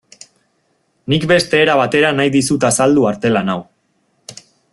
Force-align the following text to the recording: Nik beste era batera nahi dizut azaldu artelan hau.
Nik 1.13 1.27
beste 1.31 1.59
era 1.65 1.75
batera 1.81 2.11
nahi 2.21 2.33
dizut 2.37 2.65
azaldu 2.71 3.07
artelan 3.11 3.53
hau. 3.57 3.61